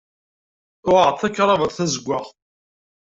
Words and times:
Uɣeɣ-d 0.91 1.17
takravat 1.21 1.73
tazeggaɣt. 1.77 2.29